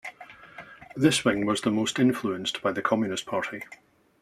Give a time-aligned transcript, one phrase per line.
[0.95, 3.61] This wing was the most influenced by the Communist Party.